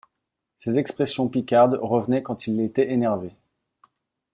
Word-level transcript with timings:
Ses 0.57 0.79
expressions 0.79 1.27
picardes 1.29 1.77
revenaient 1.79 2.23
quand 2.23 2.47
il 2.47 2.59
était 2.59 2.89
énervé. 2.89 3.35